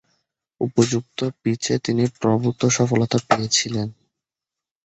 [0.61, 3.87] উপযুক্ত পিচে তিনি প্রভূতঃ সফলতা পেয়েছিলেন।